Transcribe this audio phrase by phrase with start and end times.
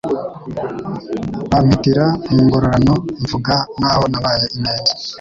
[1.51, 4.91] Bampitira mu ngororano, mvuga n'aho nabaye ingenzi